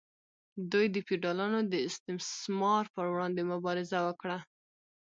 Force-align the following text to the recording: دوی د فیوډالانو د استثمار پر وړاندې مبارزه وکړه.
دوی 0.71 0.85
د 0.91 0.97
فیوډالانو 1.07 1.59
د 1.71 1.73
استثمار 1.87 2.83
پر 2.95 3.05
وړاندې 3.13 3.41
مبارزه 3.53 3.99
وکړه. 4.07 4.37